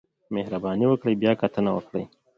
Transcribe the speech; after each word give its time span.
مهرباني 0.35 0.85
وکړئ 0.87 1.15
بیاکتنه 1.21 1.69
وکړئ 1.73 2.05